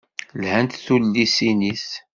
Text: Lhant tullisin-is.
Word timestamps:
Lhant 0.39 0.73
tullisin-is. 0.85 1.87